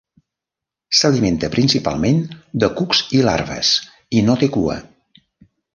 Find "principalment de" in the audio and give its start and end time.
1.57-2.71